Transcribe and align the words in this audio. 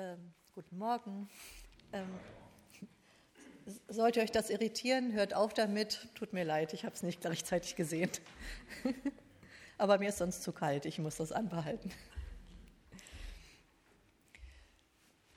Ähm, 0.00 0.32
guten 0.54 0.78
Morgen. 0.78 1.28
Ähm, 1.92 2.08
sollte 3.86 4.20
euch 4.20 4.32
das 4.32 4.48
irritieren, 4.48 5.12
hört 5.12 5.34
auf 5.34 5.52
damit. 5.52 6.08
Tut 6.14 6.32
mir 6.32 6.42
leid, 6.42 6.72
ich 6.72 6.86
habe 6.86 6.94
es 6.94 7.02
nicht 7.02 7.20
gleichzeitig 7.20 7.76
gesehen. 7.76 8.10
Aber 9.76 9.98
mir 9.98 10.08
ist 10.08 10.16
sonst 10.16 10.42
zu 10.42 10.52
kalt, 10.52 10.86
ich 10.86 10.98
muss 10.98 11.16
das 11.16 11.32
anbehalten. 11.32 11.92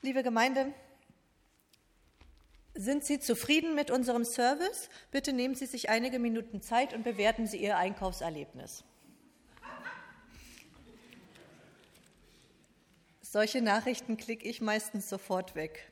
Liebe 0.00 0.22
Gemeinde, 0.22 0.72
sind 2.72 3.04
Sie 3.04 3.20
zufrieden 3.20 3.74
mit 3.74 3.90
unserem 3.90 4.24
Service? 4.24 4.88
Bitte 5.10 5.34
nehmen 5.34 5.54
Sie 5.54 5.66
sich 5.66 5.90
einige 5.90 6.18
Minuten 6.18 6.62
Zeit 6.62 6.94
und 6.94 7.02
bewerten 7.02 7.46
Sie 7.46 7.58
Ihr 7.58 7.76
Einkaufserlebnis. 7.76 8.82
Solche 13.34 13.60
Nachrichten 13.60 14.16
klicke 14.16 14.48
ich 14.48 14.60
meistens 14.60 15.08
sofort 15.08 15.56
weg. 15.56 15.90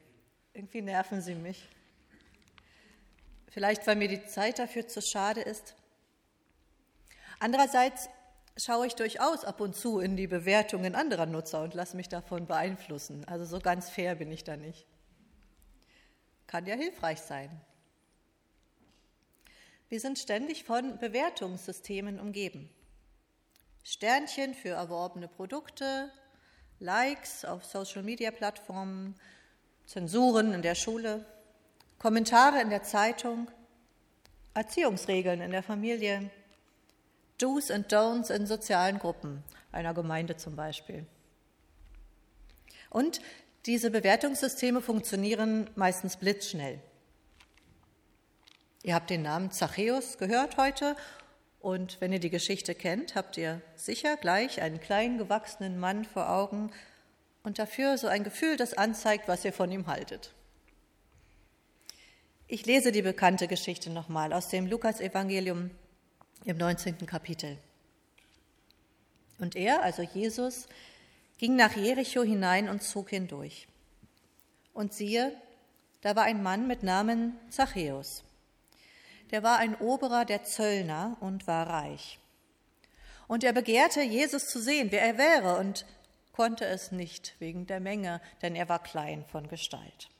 Irgendwie 0.55 0.81
nerven 0.81 1.21
sie 1.21 1.35
mich. 1.35 1.69
Vielleicht, 3.49 3.85
weil 3.85 3.97
mir 3.97 4.07
die 4.07 4.25
Zeit 4.27 4.61
dafür 4.61 4.87
zu 4.87 5.03
schade 5.03 5.41
ist. 5.41 5.75
Andererseits 7.41 8.09
schaue 8.57 8.87
ich 8.87 8.95
durchaus 8.95 9.45
ab 9.45 9.61
und 9.61 9.75
zu 9.75 9.99
in 9.99 10.17
die 10.17 10.29
Bewertungen 10.29 10.95
anderer 10.95 11.27
Nutzer 11.27 11.65
und 11.65 11.75
lasse 11.75 11.97
mich 11.97 12.09
davon 12.09 12.47
beeinflussen. 12.47 13.25
Also 13.27 13.45
so 13.45 13.59
ganz 13.59 13.91
fair 13.91 14.15
bin 14.15 14.31
ich 14.31 14.45
da 14.45 14.57
nicht. 14.57 14.87
Kann 16.47 16.65
ja 16.67 16.77
hilfreich 16.77 17.23
sein. 17.23 17.51
Wir 19.89 19.99
sind 19.99 20.21
ständig 20.21 20.63
von 20.63 20.97
Bewertungssystemen 20.99 22.21
umgeben. 22.21 22.71
Sternchen 23.83 24.55
für 24.55 24.69
erworbene 24.69 25.27
Produkte, 25.27 26.13
Likes 26.83 27.45
auf 27.45 27.65
Social-Media-Plattformen, 27.65 29.15
Zensuren 29.87 30.53
in 30.53 30.63
der 30.63 30.75
Schule, 30.75 31.25
Kommentare 31.99 32.61
in 32.61 32.71
der 32.71 32.83
Zeitung, 32.83 33.49
Erziehungsregeln 34.55 35.41
in 35.41 35.53
der 35.53 35.63
Familie, 35.63 36.31
Do's 37.39 37.71
and 37.71 37.93
Don'ts 37.93 38.31
in 38.31 38.47
sozialen 38.47 38.99
Gruppen, 38.99 39.45
einer 39.71 39.95
Gemeinde 39.95 40.37
zum 40.37 40.57
Beispiel. 40.57 41.07
Und 42.91 43.21
diese 43.67 43.93
Bewertungssysteme 43.93 44.81
funktionieren 44.81 45.71
meistens 45.77 46.17
blitzschnell. 46.17 46.81
Ihr 48.83 48.97
habt 48.97 49.11
den 49.11 49.23
Namen 49.23 49.53
Zachäus 49.53 50.19
gehört 50.19 50.57
heute 50.57 50.97
und 51.63 52.01
wenn 52.01 52.13
ihr 52.13 52.19
die 52.19 52.29
Geschichte 52.29 52.75
kennt, 52.75 53.15
habt 53.15 53.37
ihr 53.39 53.63
sicher 53.77 54.17
gleich 54.17 54.61
einen 54.61 54.81
kleinen 54.81 55.17
gewachsenen 55.17 55.79
Mann 55.79 56.05
vor 56.05 56.29
Augen 56.29 56.73
und 57.45 57.61
dafür 57.61 57.97
so 57.97 58.09
ein 58.09 58.25
Gefühl, 58.25 58.57
das 58.57 58.75
anzeigt, 58.75 59.29
was 59.29 59.45
ihr 59.45 59.53
von 59.53 59.71
ihm 59.71 59.87
haltet. 59.87 60.33
Ich 62.49 62.67
lese 62.67 62.91
die 62.91 63.03
bekannte 63.03 63.47
Geschichte 63.47 63.91
nochmal 63.91 64.33
aus 64.33 64.49
dem 64.49 64.67
Lukasevangelium 64.67 65.71
im 66.45 66.57
19. 66.57 67.07
Kapitel. 67.07 67.57
Und 69.39 69.55
er, 69.55 69.83
also 69.83 70.03
Jesus, 70.03 70.67
ging 71.39 71.55
nach 71.55 71.77
Jericho 71.77 72.25
hinein 72.25 72.69
und 72.69 72.83
zog 72.83 73.11
hindurch. 73.11 73.69
Und 74.75 74.93
siehe, 74.93 75.33
da 76.01 76.17
war 76.17 76.25
ein 76.25 76.43
Mann 76.43 76.67
mit 76.67 76.83
Namen 76.83 77.39
Zachäus 77.51 78.25
der 79.33 79.43
war 79.43 79.59
ein 79.59 79.75
Oberer 79.75 80.25
der 80.25 80.45
Zöllner 80.45 81.17
und 81.21 81.47
war 81.47 81.69
reich. 81.69 82.21
Und 83.27 83.45
er 83.45 83.53
begehrte, 83.53 84.03
Jesus 84.03 84.49
zu 84.49 84.61
sehen, 84.61 84.93
wer 84.93 85.03
er 85.03 85.19
wäre, 85.19 85.57
und 85.59 85.87
konnte 86.33 86.67
es 86.67 86.93
nicht 86.93 87.35
wegen 87.39 87.67
der 87.67 87.81
Menge, 87.81 88.21
denn 88.43 88.55
er 88.55 88.69
war 88.69 88.83
klein 88.83 89.25
von 89.25 89.49
Gestalt. 89.49 90.11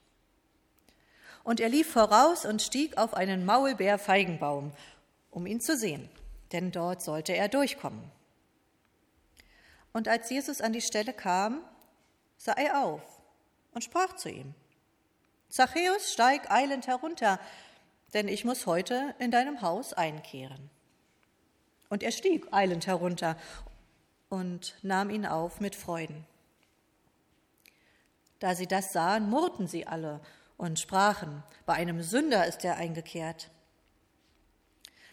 Und 1.43 1.59
er 1.59 1.69
lief 1.69 1.91
voraus 1.91 2.45
und 2.45 2.61
stieg 2.61 2.97
auf 2.97 3.13
einen 3.13 3.45
Maulbeerfeigenbaum, 3.45 4.71
um 5.29 5.45
ihn 5.45 5.61
zu 5.61 5.77
sehen, 5.77 6.09
denn 6.51 6.71
dort 6.71 7.01
sollte 7.01 7.33
er 7.33 7.49
durchkommen. 7.49 8.11
Und 9.91 10.07
als 10.07 10.29
Jesus 10.29 10.61
an 10.61 10.73
die 10.73 10.81
Stelle 10.81 11.13
kam, 11.13 11.61
sah 12.37 12.53
er 12.53 12.83
auf 12.83 13.01
und 13.73 13.83
sprach 13.83 14.15
zu 14.15 14.29
ihm, 14.29 14.55
Zachäus, 15.49 16.11
steig 16.11 16.49
eilend 16.49 16.87
herunter, 16.87 17.39
denn 18.13 18.27
ich 18.27 18.45
muss 18.45 18.65
heute 18.65 19.15
in 19.19 19.31
deinem 19.31 19.61
Haus 19.61 19.93
einkehren. 19.93 20.69
Und 21.89 22.03
er 22.03 22.11
stieg 22.11 22.47
eilend 22.51 22.87
herunter 22.87 23.37
und 24.29 24.75
nahm 24.81 25.09
ihn 25.09 25.25
auf 25.25 25.59
mit 25.59 25.75
Freuden. 25.75 26.25
Da 28.39 28.55
sie 28.55 28.67
das 28.67 28.91
sahen, 28.91 29.29
murrten 29.29 29.67
sie 29.67 29.87
alle 29.87 30.19
und 30.57 30.79
sprachen, 30.79 31.43
bei 31.65 31.73
einem 31.73 32.01
Sünder 32.01 32.45
ist 32.45 32.63
er 32.65 32.77
eingekehrt. 32.77 33.49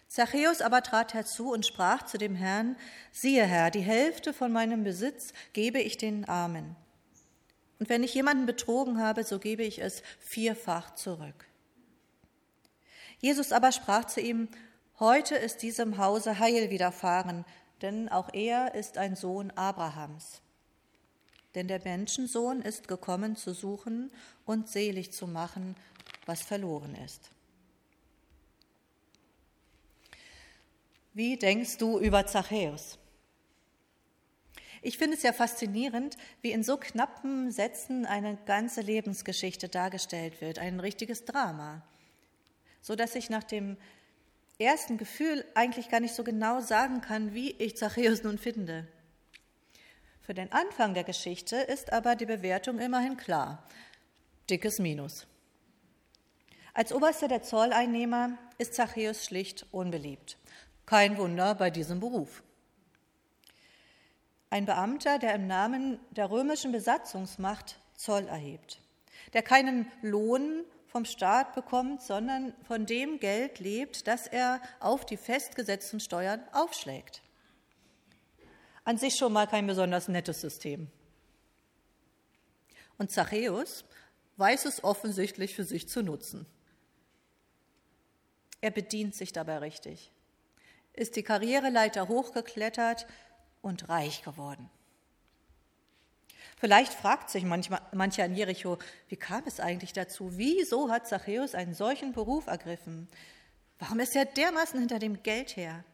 Zachäus 0.08 0.60
aber 0.60 0.82
trat 0.82 1.14
herzu 1.14 1.52
und 1.52 1.64
sprach 1.64 2.04
zu 2.04 2.18
dem 2.18 2.34
Herrn, 2.34 2.76
siehe 3.12 3.44
Herr, 3.44 3.70
die 3.70 3.80
Hälfte 3.80 4.32
von 4.32 4.50
meinem 4.50 4.82
Besitz 4.82 5.32
gebe 5.52 5.80
ich 5.80 5.98
den 5.98 6.24
Armen. 6.24 6.74
Und 7.78 7.88
wenn 7.88 8.02
ich 8.02 8.14
jemanden 8.14 8.46
betrogen 8.46 9.00
habe, 9.00 9.22
so 9.22 9.38
gebe 9.38 9.62
ich 9.62 9.80
es 9.80 10.02
vierfach 10.18 10.94
zurück. 10.96 11.46
Jesus 13.20 13.52
aber 13.52 13.72
sprach 13.72 14.06
zu 14.06 14.20
ihm, 14.20 14.48
Heute 15.00 15.34
ist 15.34 15.62
diesem 15.62 15.96
Hause 15.96 16.38
Heil 16.40 16.68
widerfahren, 16.68 17.46
denn 17.80 18.10
auch 18.10 18.28
er 18.34 18.74
ist 18.74 18.98
ein 18.98 19.16
Sohn 19.16 19.50
Abrahams. 19.52 20.42
Denn 21.54 21.68
der 21.68 21.80
Menschensohn 21.82 22.60
ist 22.60 22.86
gekommen 22.86 23.34
zu 23.34 23.54
suchen 23.54 24.10
und 24.44 24.68
selig 24.68 25.10
zu 25.12 25.26
machen, 25.26 25.74
was 26.26 26.42
verloren 26.42 26.94
ist. 26.96 27.30
Wie 31.14 31.38
denkst 31.38 31.78
du 31.78 31.98
über 31.98 32.26
Zachäus? 32.26 32.98
Ich 34.82 34.98
finde 34.98 35.16
es 35.16 35.22
ja 35.22 35.32
faszinierend, 35.32 36.18
wie 36.42 36.52
in 36.52 36.62
so 36.62 36.76
knappen 36.76 37.50
Sätzen 37.50 38.04
eine 38.04 38.36
ganze 38.44 38.82
Lebensgeschichte 38.82 39.70
dargestellt 39.70 40.42
wird, 40.42 40.58
ein 40.58 40.78
richtiges 40.78 41.24
Drama 41.24 41.82
so 42.80 42.96
dass 42.96 43.14
ich 43.14 43.30
nach 43.30 43.44
dem 43.44 43.76
ersten 44.58 44.98
Gefühl 44.98 45.44
eigentlich 45.54 45.88
gar 45.88 46.00
nicht 46.00 46.14
so 46.14 46.24
genau 46.24 46.60
sagen 46.60 47.00
kann, 47.00 47.34
wie 47.34 47.50
ich 47.52 47.76
Zachäus 47.76 48.22
nun 48.22 48.38
finde. 48.38 48.86
Für 50.20 50.34
den 50.34 50.52
Anfang 50.52 50.94
der 50.94 51.04
Geschichte 51.04 51.56
ist 51.56 51.92
aber 51.92 52.14
die 52.14 52.26
Bewertung 52.26 52.78
immerhin 52.78 53.16
klar. 53.16 53.66
Dickes 54.48 54.78
Minus. 54.78 55.26
Als 56.74 56.92
Oberster 56.92 57.26
der 57.26 57.42
Zolleinnehmer 57.42 58.38
ist 58.58 58.74
Zachäus 58.74 59.24
schlicht 59.24 59.66
unbeliebt. 59.72 60.38
Kein 60.86 61.18
Wunder 61.18 61.54
bei 61.54 61.70
diesem 61.70 62.00
Beruf. 62.00 62.42
Ein 64.50 64.66
Beamter, 64.66 65.18
der 65.18 65.34
im 65.34 65.46
Namen 65.46 65.98
der 66.10 66.30
römischen 66.30 66.72
Besatzungsmacht 66.72 67.78
Zoll 67.94 68.26
erhebt, 68.26 68.80
der 69.32 69.42
keinen 69.42 69.90
Lohn 70.02 70.64
vom 70.90 71.04
Staat 71.04 71.54
bekommt, 71.54 72.02
sondern 72.02 72.52
von 72.64 72.84
dem 72.84 73.20
Geld 73.20 73.60
lebt, 73.60 74.06
das 74.08 74.26
er 74.26 74.60
auf 74.80 75.06
die 75.06 75.16
festgesetzten 75.16 76.00
Steuern 76.00 76.42
aufschlägt. 76.52 77.22
An 78.84 78.98
sich 78.98 79.14
schon 79.14 79.32
mal 79.32 79.46
kein 79.46 79.66
besonders 79.66 80.08
nettes 80.08 80.40
System. 80.40 80.88
Und 82.98 83.12
Zachäus 83.12 83.84
weiß 84.36 84.64
es 84.64 84.82
offensichtlich 84.82 85.54
für 85.54 85.64
sich 85.64 85.88
zu 85.88 86.02
nutzen. 86.02 86.46
Er 88.60 88.70
bedient 88.70 89.14
sich 89.14 89.32
dabei 89.32 89.58
richtig, 89.58 90.10
ist 90.92 91.16
die 91.16 91.22
Karriereleiter 91.22 92.08
hochgeklettert 92.08 93.06
und 93.62 93.88
reich 93.88 94.22
geworden. 94.22 94.68
Vielleicht 96.60 96.92
fragt 96.92 97.30
sich 97.30 97.44
manchmal, 97.44 97.80
mancher 97.92 98.26
in 98.26 98.34
Jericho, 98.34 98.76
wie 99.08 99.16
kam 99.16 99.42
es 99.46 99.60
eigentlich 99.60 99.94
dazu? 99.94 100.36
Wieso 100.36 100.90
hat 100.90 101.08
Zachäus 101.08 101.54
einen 101.54 101.72
solchen 101.72 102.12
Beruf 102.12 102.48
ergriffen? 102.48 103.08
Warum 103.78 103.98
ist 103.98 104.14
er 104.14 104.26
dermaßen 104.26 104.78
hinter 104.78 104.98
dem 104.98 105.22
Geld 105.22 105.56
her? 105.56 105.84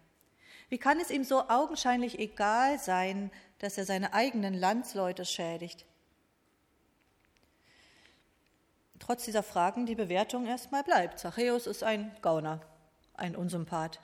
Wie 0.68 0.78
kann 0.78 0.98
es 0.98 1.12
ihm 1.12 1.22
so 1.22 1.48
augenscheinlich 1.48 2.18
egal 2.18 2.80
sein, 2.80 3.30
dass 3.60 3.78
er 3.78 3.84
seine 3.84 4.12
eigenen 4.12 4.54
Landsleute 4.54 5.24
schädigt? 5.24 5.84
Trotz 8.98 9.24
dieser 9.24 9.44
Fragen 9.44 9.86
die 9.86 9.94
Bewertung 9.94 10.48
erstmal 10.48 10.82
bleibt. 10.82 11.20
Zachäus 11.20 11.68
ist 11.68 11.84
ein 11.84 12.10
Gauner, 12.22 12.60
ein 13.14 13.36
Unsympath. 13.36 14.00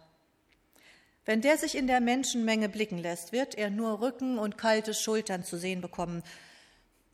Wenn 1.25 1.40
der 1.40 1.58
sich 1.58 1.76
in 1.76 1.88
der 1.88 2.00
Menschenmenge 2.00 2.69
blicken 2.69 2.98
lässt, 2.98 3.32
wird 3.32 3.56
er 3.56 3.70
nur 3.70 4.00
Rücken 4.00 4.38
und 4.38 4.58
kalte 4.58 4.94
Schultern 4.94 5.42
zu 5.42 5.58
sehen 5.58 5.81
bekommen 5.81 6.22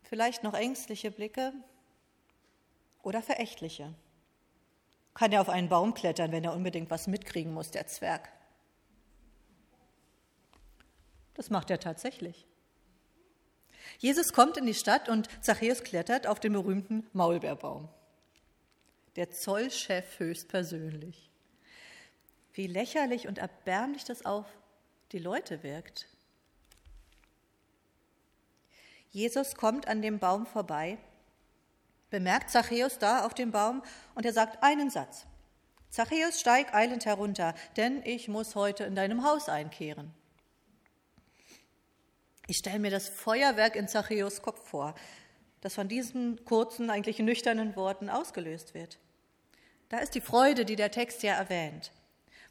vielleicht 0.09 0.43
noch 0.43 0.55
ängstliche 0.55 1.11
Blicke 1.11 1.53
oder 3.03 3.23
verächtliche. 3.23 3.95
Kann 5.15 5.33
er 5.33 5.41
auf 5.41 5.49
einen 5.49 5.69
Baum 5.69 5.95
klettern, 5.95 6.33
wenn 6.33 6.45
er 6.45 6.55
unbedingt 6.55 6.91
was 6.91 7.07
mitkriegen 7.07 7.53
muss, 7.53 7.71
der 7.71 7.87
Zwerg? 7.87 8.31
Das 11.35 11.51
macht 11.51 11.71
er 11.71 11.79
tatsächlich. 11.79 12.47
Jesus 13.99 14.33
kommt 14.33 14.57
in 14.57 14.67
die 14.67 14.75
Stadt 14.75 15.09
und 15.09 15.29
Zachäus 15.45 15.83
klettert 15.83 16.27
auf 16.27 16.41
den 16.41 16.53
berühmten 16.53 17.07
Maulbeerbaum. 17.13 17.89
Der 19.17 19.31
Zollchef 19.31 20.19
höchstpersönlich. 20.19 21.31
Wie 22.53 22.67
lächerlich 22.67 23.29
und 23.29 23.39
erbärmlich 23.39 24.05
das 24.05 24.25
auf 24.25 24.47
die 25.13 25.19
Leute 25.19 25.63
wirkt. 25.63 26.07
Jesus 29.11 29.55
kommt 29.55 29.89
an 29.89 30.03
dem 30.03 30.19
Baum 30.19 30.47
vorbei, 30.47 30.99
bemerkt 32.11 32.51
Zachäus 32.51 32.99
da 32.99 33.25
auf 33.25 33.35
dem 33.35 33.51
Baum 33.51 33.83
und 34.15 34.27
er 34.27 34.33
sagt 34.33 34.63
einen 34.63 34.91
Satz. 34.91 35.27
Zachäus, 35.91 36.39
steig 36.39 36.75
eilend 36.75 37.07
herunter, 37.07 37.55
denn 37.77 38.03
ich 38.05 38.29
muss 38.29 38.55
heute 38.55 38.85
in 38.85 38.95
deinem 38.95 39.25
Haus 39.25 39.49
einkehren. 39.49 40.13
Ich 42.47 42.59
stelle 42.59 42.79
mir 42.79 42.91
das 42.91 43.09
Feuerwerk 43.09 43.77
in 43.77 43.89
Zachäus 43.89 44.43
Kopf 44.43 44.69
vor, 44.69 44.95
das 45.61 45.75
von 45.75 45.89
diesen 45.89 46.45
kurzen, 46.45 46.91
eigentlich 46.91 47.19
nüchternen 47.19 47.77
Worten 47.77 48.09
ausgelöst 48.09 48.75
wird. 48.75 48.99
Da 49.89 49.99
ist 49.99 50.15
die 50.15 50.21
Freude, 50.21 50.65
die 50.65 50.77
der 50.77 50.91
Text 50.91 51.23
ja 51.23 51.35
erwähnt. 51.35 51.93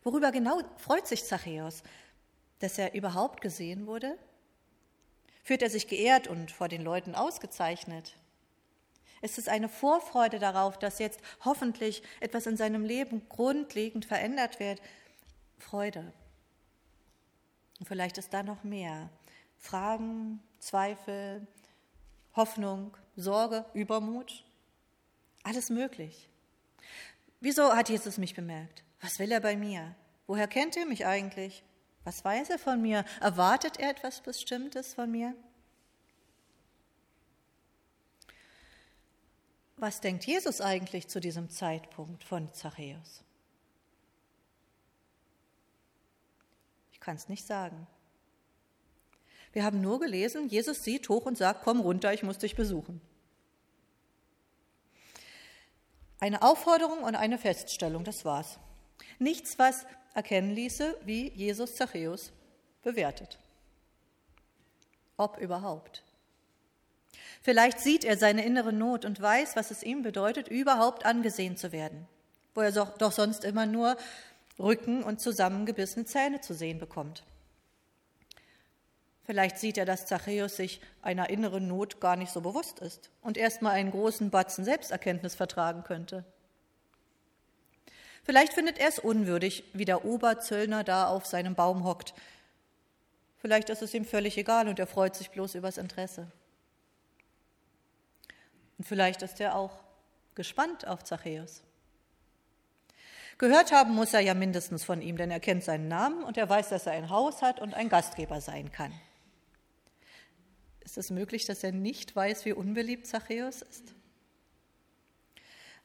Worüber 0.03 0.31
genau 0.31 0.61
freut 0.77 1.07
sich 1.07 1.25
Zachäus? 1.25 1.83
Dass 2.59 2.77
er 2.77 2.95
überhaupt 2.95 3.41
gesehen 3.41 3.85
wurde? 3.85 4.17
Fühlt 5.47 5.61
er 5.61 5.69
sich 5.69 5.87
geehrt 5.87 6.27
und 6.27 6.51
vor 6.51 6.67
den 6.67 6.81
Leuten 6.81 7.15
ausgezeichnet? 7.15 8.17
Ist 9.21 9.37
es 9.37 9.47
eine 9.47 9.69
Vorfreude 9.69 10.39
darauf, 10.39 10.77
dass 10.77 10.99
jetzt 10.99 11.21
hoffentlich 11.45 12.03
etwas 12.19 12.47
in 12.47 12.57
seinem 12.57 12.83
Leben 12.83 13.29
grundlegend 13.29 14.03
verändert 14.03 14.59
wird? 14.59 14.81
Freude. 15.57 16.11
Und 17.79 17.85
vielleicht 17.85 18.17
ist 18.17 18.33
da 18.33 18.43
noch 18.43 18.65
mehr. 18.65 19.09
Fragen, 19.57 20.43
Zweifel, 20.59 21.47
Hoffnung, 22.35 22.97
Sorge, 23.15 23.63
Übermut, 23.73 24.43
alles 25.43 25.69
möglich. 25.69 26.27
Wieso 27.39 27.73
hat 27.73 27.87
Jesus 27.87 28.17
mich 28.17 28.35
bemerkt? 28.35 28.83
Was 28.99 29.17
will 29.17 29.31
er 29.31 29.39
bei 29.39 29.55
mir? 29.55 29.95
Woher 30.25 30.49
kennt 30.49 30.75
er 30.75 30.85
mich 30.85 31.05
eigentlich? 31.05 31.63
Was 32.07 32.23
weiß 32.23 32.51
er 32.51 32.57
von 32.57 32.81
mir? 32.81 33.03
Erwartet 33.19 33.81
er 33.81 33.89
etwas 33.89 34.21
Bestimmtes 34.21 34.93
von 34.93 35.11
mir? 35.11 35.35
Was 39.75 39.99
denkt 39.99 40.25
Jesus 40.25 40.61
eigentlich 40.61 41.09
zu 41.09 41.19
diesem 41.19 41.49
Zeitpunkt 41.49 42.23
von 42.23 42.53
Zachäus? 42.53 43.25
Ich 46.93 47.01
kann 47.01 47.17
es 47.17 47.27
nicht 47.27 47.45
sagen. 47.45 47.87
Wir 49.51 49.65
haben 49.65 49.81
nur 49.81 49.99
gelesen, 49.99 50.47
Jesus 50.47 50.85
sieht 50.85 51.09
hoch 51.09 51.25
und 51.25 51.37
sagt, 51.37 51.65
komm 51.65 51.81
runter, 51.81 52.13
ich 52.13 52.23
muss 52.23 52.37
dich 52.37 52.55
besuchen. 52.55 53.01
Eine 56.21 56.41
Aufforderung 56.41 56.99
und 56.99 57.15
eine 57.15 57.37
Feststellung, 57.37 58.05
das 58.05 58.23
war's. 58.23 58.59
Nichts, 59.19 59.59
was 59.59 59.85
erkennen 60.17 60.55
ließe, 60.55 60.97
wie 61.05 61.29
Jesus 61.29 61.75
Zachäus 61.75 62.31
bewertet. 62.81 63.37
Ob 65.15 65.37
überhaupt. 65.37 66.03
Vielleicht 67.43 67.79
sieht 67.79 68.03
er 68.03 68.17
seine 68.17 68.43
innere 68.43 68.73
Not 68.73 69.05
und 69.05 69.21
weiß, 69.21 69.55
was 69.55 69.69
es 69.69 69.83
ihm 69.83 70.01
bedeutet, 70.01 70.47
überhaupt 70.47 71.05
angesehen 71.05 71.55
zu 71.55 71.71
werden, 71.71 72.07
wo 72.55 72.61
er 72.61 72.71
doch 72.71 73.11
sonst 73.11 73.45
immer 73.45 73.67
nur 73.67 73.95
Rücken 74.57 75.03
und 75.03 75.21
zusammengebissene 75.21 76.05
Zähne 76.05 76.41
zu 76.41 76.55
sehen 76.55 76.79
bekommt. 76.79 77.23
Vielleicht 79.23 79.59
sieht 79.59 79.77
er, 79.77 79.85
dass 79.85 80.07
Zachäus 80.07 80.55
sich 80.55 80.81
einer 81.03 81.29
inneren 81.29 81.67
Not 81.67 82.01
gar 82.01 82.15
nicht 82.15 82.31
so 82.31 82.41
bewusst 82.41 82.79
ist 82.79 83.11
und 83.21 83.37
erst 83.37 83.61
mal 83.61 83.71
einen 83.71 83.91
großen 83.91 84.31
Batzen 84.31 84.65
Selbsterkenntnis 84.65 85.35
vertragen 85.35 85.83
könnte. 85.83 86.25
Vielleicht 88.27 88.51
findet 88.51 88.77
er 88.77 88.89
es 88.89 88.99
unwürdig, 88.99 89.63
wie 89.71 89.85
der 89.85 90.03
Oberzöllner 90.03 90.83
da 90.83 91.07
auf 91.07 91.25
seinem 91.25 91.55
Baum 91.55 91.85
hockt. 91.85 92.13
Vielleicht 93.37 93.69
ist 93.69 93.81
es 93.81 93.93
ihm 93.93 94.03
völlig 94.03 94.37
egal 94.37 94.67
und 94.67 94.79
er 94.79 94.85
freut 94.85 95.15
sich 95.15 95.29
bloß 95.29 95.55
übers 95.55 95.77
Interesse. 95.77 96.29
Und 98.77 98.83
vielleicht 98.83 99.21
ist 99.21 99.39
er 99.39 99.55
auch 99.55 99.79
gespannt 100.35 100.85
auf 100.85 101.05
Zachäus. 101.05 101.63
Gehört 103.37 103.71
haben 103.71 103.95
muss 103.95 104.13
er 104.13 104.19
ja 104.19 104.33
mindestens 104.33 104.83
von 104.83 105.01
ihm, 105.01 105.15
denn 105.15 105.31
er 105.31 105.39
kennt 105.39 105.63
seinen 105.63 105.87
Namen 105.87 106.21
und 106.25 106.35
er 106.35 106.49
weiß, 106.49 106.67
dass 106.67 106.85
er 106.85 106.91
ein 106.91 107.09
Haus 107.09 107.41
hat 107.41 107.61
und 107.61 107.75
ein 107.75 107.87
Gastgeber 107.87 108.41
sein 108.41 108.73
kann. 108.73 108.91
Ist 110.81 110.97
es 110.97 111.11
möglich, 111.11 111.45
dass 111.45 111.63
er 111.63 111.71
nicht 111.71 112.13
weiß, 112.13 112.43
wie 112.43 112.51
unbeliebt 112.51 113.07
Zachäus 113.07 113.61
ist? 113.61 113.93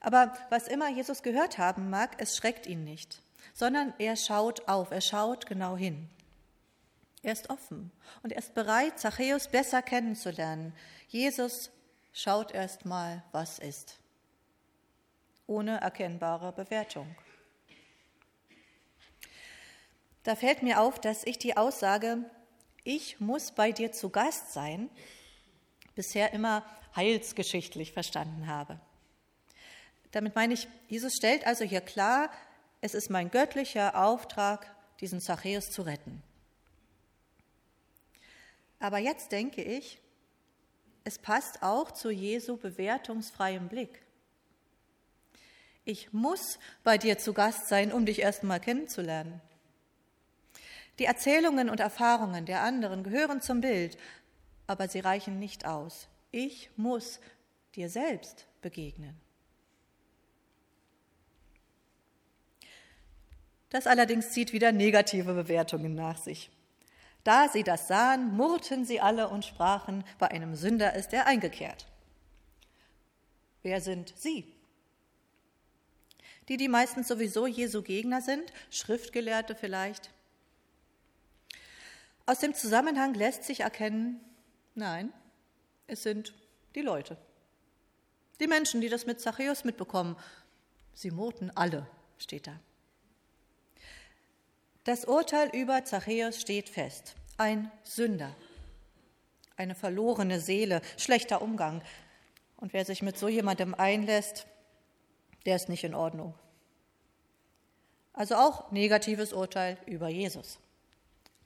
Aber 0.02 0.36
was 0.50 0.68
immer 0.68 0.88
Jesus 0.88 1.22
gehört 1.22 1.58
haben 1.58 1.88
mag, 1.88 2.16
es 2.18 2.36
schreckt 2.36 2.66
ihn 2.66 2.84
nicht, 2.84 3.22
sondern 3.54 3.94
er 3.98 4.16
schaut 4.16 4.68
auf, 4.68 4.90
er 4.90 5.00
schaut 5.00 5.46
genau 5.46 5.76
hin. 5.76 6.10
Er 7.22 7.32
ist 7.32 7.50
offen 7.50 7.92
und 8.24 8.32
er 8.32 8.38
ist 8.38 8.54
bereit, 8.54 8.98
Zachäus 8.98 9.46
besser 9.46 9.80
kennenzulernen. 9.80 10.74
Jesus 11.06 11.70
schaut 12.12 12.52
erst 12.52 12.84
mal, 12.84 13.22
was 13.30 13.60
ist, 13.60 14.00
ohne 15.46 15.80
erkennbare 15.80 16.52
Bewertung. 16.52 17.14
Da 20.24 20.34
fällt 20.34 20.62
mir 20.62 20.80
auf, 20.80 21.00
dass 21.00 21.24
ich 21.24 21.38
die 21.38 21.56
Aussage 21.56 22.18
ich 22.84 23.20
muss 23.20 23.52
bei 23.52 23.70
dir 23.70 23.92
zu 23.92 24.10
Gast 24.10 24.52
sein, 24.52 24.90
bisher 25.94 26.32
immer 26.32 26.64
heilsgeschichtlich 26.96 27.92
verstanden 27.92 28.48
habe. 28.48 28.80
Damit 30.12 30.34
meine 30.34 30.54
ich, 30.54 30.68
Jesus 30.88 31.14
stellt 31.14 31.46
also 31.46 31.64
hier 31.64 31.80
klar, 31.80 32.30
es 32.80 32.94
ist 32.94 33.10
mein 33.10 33.30
göttlicher 33.30 33.96
Auftrag, 33.96 34.74
diesen 35.00 35.20
Zachäus 35.20 35.70
zu 35.70 35.82
retten. 35.82 36.22
Aber 38.78 38.98
jetzt 38.98 39.32
denke 39.32 39.62
ich, 39.62 40.00
es 41.04 41.18
passt 41.18 41.62
auch 41.62 41.90
zu 41.90 42.10
Jesu 42.10 42.56
bewertungsfreiem 42.56 43.68
Blick. 43.68 44.02
Ich 45.84 46.12
muss 46.12 46.58
bei 46.84 46.98
dir 46.98 47.18
zu 47.18 47.32
Gast 47.32 47.68
sein, 47.68 47.92
um 47.92 48.06
dich 48.06 48.20
erst 48.20 48.44
mal 48.44 48.60
kennenzulernen. 48.60 49.40
Die 50.98 51.06
Erzählungen 51.06 51.70
und 51.70 51.80
Erfahrungen 51.80 52.46
der 52.46 52.62
anderen 52.62 53.02
gehören 53.02 53.40
zum 53.40 53.60
Bild, 53.60 53.96
aber 54.66 54.88
sie 54.88 55.00
reichen 55.00 55.38
nicht 55.38 55.64
aus. 55.64 56.06
Ich 56.30 56.70
muss 56.76 57.18
dir 57.74 57.88
selbst 57.88 58.46
begegnen. 58.60 59.20
Das 63.72 63.86
allerdings 63.86 64.32
zieht 64.32 64.52
wieder 64.52 64.70
negative 64.70 65.32
Bewertungen 65.32 65.94
nach 65.94 66.18
sich. 66.18 66.50
Da 67.24 67.48
sie 67.48 67.62
das 67.62 67.88
sahen, 67.88 68.36
murrten 68.36 68.84
sie 68.84 69.00
alle 69.00 69.28
und 69.28 69.46
sprachen, 69.46 70.04
bei 70.18 70.30
einem 70.30 70.54
Sünder 70.54 70.92
ist 70.92 71.14
er 71.14 71.26
eingekehrt. 71.26 71.86
Wer 73.62 73.80
sind 73.80 74.12
sie? 74.14 74.44
Die, 76.48 76.58
die 76.58 76.68
meistens 76.68 77.08
sowieso 77.08 77.46
Jesu 77.46 77.80
Gegner 77.80 78.20
sind, 78.20 78.52
Schriftgelehrte 78.70 79.54
vielleicht, 79.54 80.10
aus 82.26 82.40
dem 82.40 82.54
Zusammenhang 82.54 83.14
lässt 83.14 83.44
sich 83.44 83.60
erkennen, 83.60 84.20
nein, 84.74 85.14
es 85.86 86.02
sind 86.02 86.34
die 86.74 86.82
Leute. 86.82 87.16
Die 88.38 88.46
Menschen, 88.46 88.82
die 88.82 88.90
das 88.90 89.06
mit 89.06 89.20
Zachäus 89.20 89.64
mitbekommen. 89.64 90.16
Sie 90.94 91.10
murrten 91.10 91.50
alle, 91.56 91.86
steht 92.18 92.46
da. 92.46 92.60
Das 94.84 95.04
Urteil 95.04 95.48
über 95.54 95.84
Zachäus 95.84 96.40
steht 96.40 96.68
fest. 96.68 97.14
Ein 97.38 97.70
Sünder, 97.84 98.34
eine 99.56 99.74
verlorene 99.74 100.40
Seele, 100.40 100.82
schlechter 100.96 101.40
Umgang. 101.40 101.82
Und 102.56 102.72
wer 102.72 102.84
sich 102.84 103.00
mit 103.00 103.16
so 103.16 103.28
jemandem 103.28 103.74
einlässt, 103.74 104.46
der 105.46 105.56
ist 105.56 105.68
nicht 105.68 105.84
in 105.84 105.94
Ordnung. 105.94 106.34
Also 108.12 108.34
auch 108.34 108.70
negatives 108.72 109.32
Urteil 109.32 109.78
über 109.86 110.08
Jesus. 110.08 110.58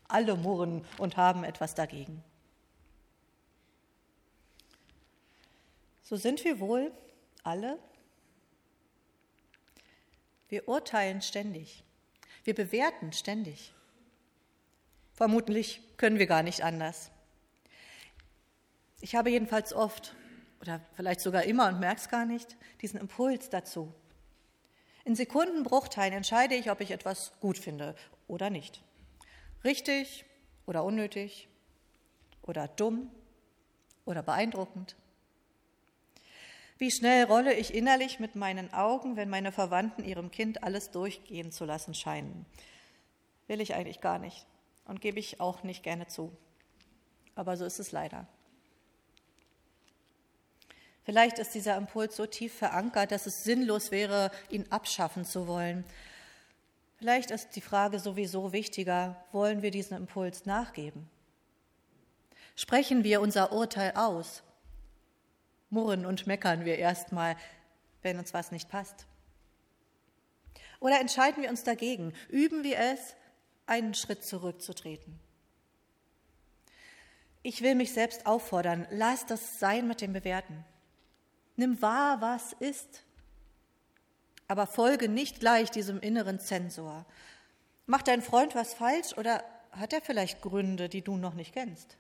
Alle 0.09 0.37
murren 0.37 0.85
und 0.99 1.17
haben 1.17 1.45
etwas 1.45 1.75
dagegen. 1.75 2.23
So 6.03 6.17
sind 6.17 6.43
wir 6.45 6.61
wohl 6.61 6.93
alle. 7.43 7.79
Wir 10.49 10.69
urteilen 10.69 11.21
ständig. 11.21 11.86
Wir 12.47 12.55
bewerten 12.55 13.13
ständig. 13.13 13.75
Vermutlich 15.15 15.81
können 15.97 16.21
wir 16.21 16.29
gar 16.29 16.45
nicht 16.45 16.63
anders. 16.63 17.11
Ich 19.01 19.17
habe 19.17 19.31
jedenfalls 19.31 19.73
oft 19.73 20.15
oder 20.61 20.81
vielleicht 20.95 21.21
sogar 21.21 21.43
immer 21.43 21.67
und 21.67 21.81
merke 21.81 22.01
es 22.01 22.09
gar 22.09 22.25
nicht, 22.25 22.57
diesen 22.83 23.01
Impuls 23.01 23.51
dazu. 23.51 23.93
In 25.05 25.17
Sekundenbruchteilen 25.17 26.15
entscheide 26.15 26.55
ich, 26.55 26.71
ob 26.71 26.81
ich 26.81 26.93
etwas 26.93 27.33
gut 27.41 27.59
finde 27.59 27.97
oder 28.29 28.49
nicht. 28.49 28.81
Richtig 29.65 30.25
oder 30.67 30.85
unnötig 30.85 31.49
oder 32.43 32.69
dumm 32.69 33.11
oder 34.05 34.23
beeindruckend? 34.23 34.95
Wie 36.79 36.91
schnell 36.91 37.25
rolle 37.25 37.55
ich 37.55 37.73
innerlich 37.73 38.21
mit 38.21 38.35
meinen 38.35 38.73
Augen, 38.75 39.17
wenn 39.17 39.31
meine 39.31 39.51
Verwandten 39.51 40.05
ihrem 40.05 40.31
Kind 40.31 40.63
alles 40.63 40.91
durchgehen 40.91 41.51
zu 41.51 41.65
lassen 41.65 41.95
scheinen? 41.95 42.45
Will 43.47 43.61
ich 43.61 43.75
eigentlich 43.75 44.01
gar 44.01 44.19
nicht 44.19 44.47
und 44.85 45.01
gebe 45.01 45.19
ich 45.19 45.41
auch 45.41 45.63
nicht 45.63 45.83
gerne 45.83 46.07
zu. 46.07 46.37
Aber 47.35 47.57
so 47.57 47.65
ist 47.65 47.79
es 47.79 47.93
leider. 47.93 48.27
Vielleicht 51.05 51.39
ist 51.39 51.55
dieser 51.55 51.77
Impuls 51.77 52.17
so 52.17 52.27
tief 52.27 52.53
verankert, 52.53 53.13
dass 53.13 53.27
es 53.27 53.45
sinnlos 53.45 53.91
wäre, 53.91 54.31
ihn 54.51 54.67
abschaffen 54.71 55.25
zu 55.25 55.47
wollen. 55.47 55.85
Vielleicht 56.99 57.31
ist 57.31 57.55
die 57.55 57.61
Frage 57.61 58.01
sowieso 58.01 58.53
wichtiger, 58.53 59.25
wollen 59.31 59.63
wir 59.63 59.71
diesen 59.71 59.97
Impuls 59.97 60.47
nachgeben? 60.47 61.09
Sprechen 62.57 63.05
wir 63.05 63.21
unser 63.21 63.53
Urteil 63.53 63.93
aus? 63.95 64.43
Murren 65.71 66.07
und 66.07 66.27
meckern 66.27 66.65
wir 66.65 66.79
erstmal, 66.79 67.37
wenn 68.03 68.19
uns 68.19 68.33
was 68.35 68.53
nicht 68.53 68.69
passt? 68.69 69.07
Oder 70.81 71.01
entscheiden 71.01 71.43
wir 71.43 71.51
uns 71.51 71.65
dagegen? 71.65 72.13
Üben 72.29 72.63
wir 72.63 72.79
es, 72.79 73.15
einen 73.67 73.95
Schritt 73.95 74.25
zurückzutreten? 74.25 75.19
Ich 77.43 77.63
will 77.63 77.75
mich 77.75 77.93
selbst 77.93 78.27
auffordern, 78.27 78.87
lass 78.91 79.27
das 79.27 79.61
sein 79.61 79.87
mit 79.87 80.01
dem 80.01 80.13
Bewerten. 80.13 80.65
Nimm 81.57 81.81
wahr, 81.81 82.21
was 82.21 82.53
ist. 82.55 83.05
Aber 84.49 84.67
folge 84.67 85.09
nicht 85.09 85.41
gleich 85.41 85.71
diesem 85.71 86.01
inneren 86.01 86.39
Zensor. 86.39 87.07
Macht 87.87 88.09
dein 88.09 88.23
Freund 88.23 88.55
was 88.55 88.75
falsch 88.75 89.17
oder 89.17 89.45
hat 89.73 89.93
er 89.93 90.01
vielleicht 90.01 90.43
Gründe, 90.43 90.89
die 90.89 91.03
du 91.03 91.17
noch 91.17 91.35
nicht 91.35 91.53
kennst? 91.53 91.97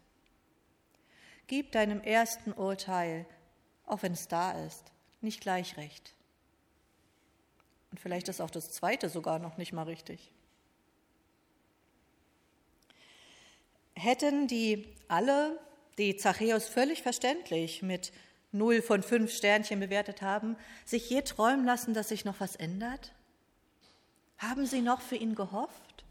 Gib 1.46 1.72
deinem 1.72 2.00
ersten 2.00 2.52
Urteil, 2.52 3.24
auch 3.86 4.02
wenn 4.02 4.12
es 4.12 4.28
da 4.28 4.52
ist, 4.66 4.92
nicht 5.20 5.40
gleich 5.40 5.76
recht. 5.76 6.12
Und 7.90 8.00
vielleicht 8.00 8.28
ist 8.28 8.40
auch 8.40 8.50
das 8.50 8.70
zweite 8.70 9.08
sogar 9.08 9.38
noch 9.38 9.56
nicht 9.56 9.72
mal 9.72 9.84
richtig. 9.84 10.30
Hätten 13.94 14.46
die 14.46 14.86
alle, 15.08 15.58
die 15.96 16.16
Zachäus 16.16 16.68
völlig 16.68 17.02
verständlich 17.02 17.82
mit 17.82 18.12
null 18.52 18.82
von 18.82 19.02
fünf 19.02 19.32
Sternchen 19.32 19.80
bewertet 19.80 20.20
haben, 20.20 20.56
sich 20.84 21.08
je 21.08 21.22
träumen 21.22 21.64
lassen, 21.64 21.94
dass 21.94 22.08
sich 22.08 22.24
noch 22.24 22.40
was 22.40 22.56
ändert? 22.56 23.12
Haben 24.38 24.66
sie 24.66 24.82
noch 24.82 25.00
für 25.00 25.16
ihn 25.16 25.34
gehofft? 25.34 26.04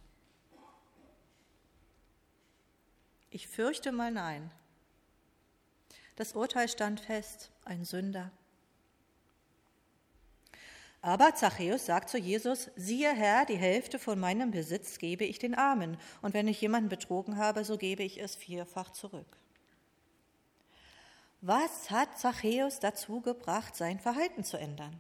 Ich 3.30 3.48
fürchte 3.48 3.92
mal 3.92 4.12
nein. 4.12 4.50
Das 6.16 6.34
Urteil 6.34 6.70
stand 6.70 7.02
fest, 7.02 7.52
ein 7.66 7.84
Sünder. 7.84 8.32
Aber 11.02 11.36
Zachäus 11.36 11.86
sagt 11.86 12.10
zu 12.10 12.18
Jesus, 12.18 12.72
siehe 12.76 13.14
Herr, 13.14 13.46
die 13.46 13.58
Hälfte 13.58 14.00
von 14.00 14.20
meinem 14.20 14.50
Besitz 14.50 14.98
gebe 14.98 15.24
ich 15.24 15.38
den 15.38 15.54
Armen, 15.54 15.98
und 16.22 16.34
wenn 16.34 16.48
ich 16.48 16.60
jemanden 16.62 16.90
betrogen 16.90 17.38
habe, 17.38 17.64
so 17.64 17.78
gebe 17.78 18.02
ich 18.02 18.20
es 18.20 18.36
vierfach 18.36 18.92
zurück. 18.92 19.38
Was 21.42 21.92
hat 21.92 22.18
Zachäus 22.18 22.80
dazu 22.80 23.22
gebracht, 23.22 23.76
sein 23.76 24.00
Verhalten 24.00 24.44
zu 24.44 24.58
ändern? 24.58 25.00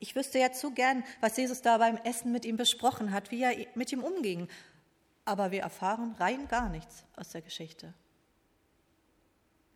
Ich 0.00 0.16
wüsste 0.16 0.40
ja 0.40 0.50
zu 0.50 0.72
gern, 0.72 1.04
was 1.20 1.36
Jesus 1.36 1.62
da 1.62 1.78
beim 1.78 1.96
Essen 1.98 2.32
mit 2.32 2.44
ihm 2.44 2.56
besprochen 2.56 3.12
hat, 3.12 3.30
wie 3.30 3.44
er 3.44 3.54
mit 3.76 3.92
ihm 3.92 4.02
umging. 4.02 4.48
Aber 5.24 5.52
wir 5.52 5.62
erfahren 5.62 6.16
rein 6.18 6.48
gar 6.48 6.68
nichts 6.70 7.04
aus 7.14 7.28
der 7.28 7.42
Geschichte. 7.42 7.94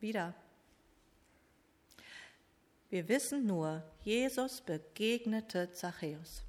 Wieder. 0.00 0.34
Wir 2.88 3.08
wissen 3.08 3.46
nur, 3.46 3.82
Jesus 4.02 4.60
begegnete 4.60 5.72
Zachäus. 5.72 6.42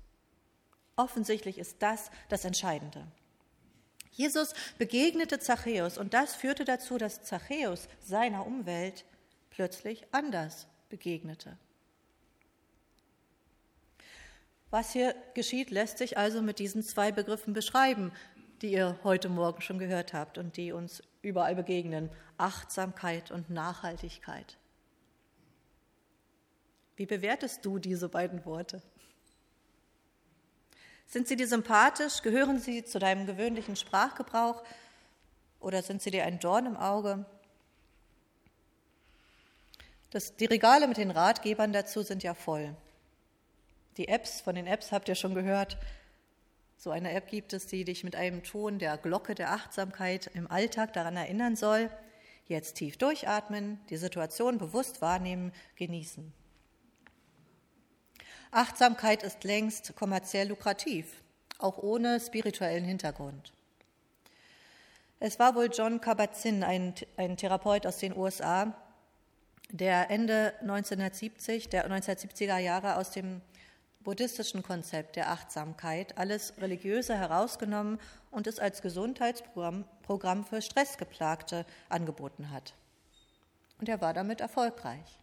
Offensichtlich 0.95 1.57
ist 1.57 1.77
das 1.81 2.11
das 2.29 2.45
Entscheidende. 2.45 3.05
Jesus 4.11 4.53
begegnete 4.77 5.39
Zachäus 5.39 5.97
und 5.97 6.13
das 6.13 6.35
führte 6.35 6.65
dazu, 6.65 6.97
dass 6.97 7.23
Zachäus 7.23 7.87
seiner 8.03 8.47
Umwelt 8.47 9.05
plötzlich 9.51 10.05
anders 10.11 10.67
begegnete. 10.89 11.57
Was 14.69 14.91
hier 14.91 15.15
geschieht, 15.33 15.69
lässt 15.69 15.99
sich 15.99 16.17
also 16.17 16.41
mit 16.41 16.59
diesen 16.59 16.83
zwei 16.83 17.11
Begriffen 17.11 17.53
beschreiben, 17.53 18.11
die 18.61 18.71
ihr 18.71 18.99
heute 19.03 19.29
Morgen 19.29 19.61
schon 19.61 19.79
gehört 19.79 20.13
habt 20.13 20.37
und 20.37 20.57
die 20.57 20.71
uns 20.71 21.03
überall 21.27 21.55
begegnen. 21.55 22.09
Achtsamkeit 22.37 23.31
und 23.31 23.49
Nachhaltigkeit. 23.49 24.57
Wie 26.95 27.05
bewertest 27.05 27.63
du 27.63 27.77
diese 27.77 28.09
beiden 28.09 28.43
Worte? 28.45 28.81
Sind 31.05 31.27
sie 31.27 31.35
dir 31.35 31.47
sympathisch? 31.47 32.21
Gehören 32.21 32.59
sie 32.59 32.83
zu 32.83 32.99
deinem 32.99 33.25
gewöhnlichen 33.25 33.75
Sprachgebrauch? 33.75 34.63
Oder 35.59 35.81
sind 35.81 36.01
sie 36.01 36.11
dir 36.11 36.25
ein 36.25 36.39
Dorn 36.39 36.65
im 36.65 36.77
Auge? 36.77 37.25
Das, 40.09 40.35
die 40.35 40.45
Regale 40.45 40.87
mit 40.87 40.97
den 40.97 41.11
Ratgebern 41.11 41.73
dazu 41.73 42.01
sind 42.01 42.23
ja 42.23 42.33
voll. 42.33 42.75
Die 43.97 44.07
Apps, 44.07 44.41
von 44.41 44.55
den 44.55 44.67
Apps 44.67 44.91
habt 44.91 45.09
ihr 45.09 45.15
schon 45.15 45.35
gehört. 45.35 45.77
So 46.79 46.91
eine 46.91 47.11
App 47.11 47.27
gibt 47.27 47.53
es, 47.53 47.65
die 47.65 47.83
dich 47.83 48.03
mit 48.03 48.15
einem 48.15 48.43
Ton 48.43 48.77
der 48.77 48.97
Glocke 48.97 49.33
der 49.33 49.51
Achtsamkeit 49.51 50.29
im 50.35 50.49
Alltag 50.49 50.93
daran 50.93 51.17
erinnern 51.17 51.55
soll. 51.55 51.89
Jetzt 52.45 52.75
tief 52.75 52.97
durchatmen, 52.97 53.79
die 53.89 53.97
Situation 53.97 54.59
bewusst 54.59 55.01
wahrnehmen, 55.01 55.51
genießen. 55.75 56.31
Achtsamkeit 58.51 59.23
ist 59.23 59.43
längst 59.43 59.95
kommerziell 59.95 60.47
lukrativ, 60.49 61.23
auch 61.57 61.79
ohne 61.79 62.19
spirituellen 62.19 62.85
Hintergrund. 62.85 63.51
Es 65.19 65.39
war 65.39 65.55
wohl 65.55 65.71
John 65.73 65.99
Kabat-Zinn, 65.99 66.63
ein, 66.63 66.93
ein 67.17 67.37
Therapeut 67.37 67.87
aus 67.87 67.97
den 67.97 68.15
USA, 68.15 68.77
der 69.71 70.11
Ende 70.11 70.53
1970, 70.61 71.69
der 71.69 71.89
1970er 71.89 72.59
Jahre 72.59 72.97
aus 72.97 73.09
dem 73.11 73.41
buddhistischen 74.07 74.63
Konzept 74.63 75.17
der 75.17 75.31
Achtsamkeit 75.31 76.17
alles 76.17 76.53
Religiöse 76.61 77.17
herausgenommen 77.17 77.99
und 78.31 78.47
es 78.47 78.57
als 78.57 78.81
Gesundheitsprogramm 78.81 79.83
Programm 80.01 80.45
für 80.45 80.61
Stressgeplagte 80.61 81.65
angeboten 81.89 82.49
hat. 82.49 82.73
Und 83.81 83.89
er 83.89 83.99
war 83.99 84.13
damit 84.13 84.39
erfolgreich. 84.39 85.19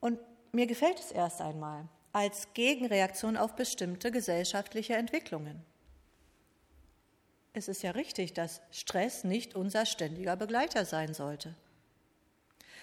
Und 0.00 0.18
mir 0.50 0.66
gefällt 0.66 0.98
es 0.98 1.12
erst 1.12 1.40
einmal 1.40 1.86
als 2.12 2.52
Gegenreaktion 2.52 3.36
auf 3.36 3.54
bestimmte 3.54 4.10
gesellschaftliche 4.10 4.96
Entwicklungen. 4.96 5.64
Es 7.52 7.68
ist 7.68 7.84
ja 7.84 7.92
richtig, 7.92 8.34
dass 8.34 8.60
Stress 8.72 9.22
nicht 9.22 9.54
unser 9.54 9.86
ständiger 9.86 10.34
Begleiter 10.34 10.84
sein 10.84 11.14
sollte. 11.14 11.54